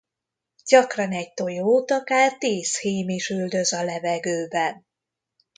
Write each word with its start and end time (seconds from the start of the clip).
Gyakran 0.65 1.11
egy 1.11 1.33
tojót 1.33 1.91
akár 1.91 2.37
tíz 2.37 2.77
hím 2.79 3.09
is 3.09 3.29
üldöz 3.29 3.73
a 3.73 3.83
levegőben. 3.83 4.85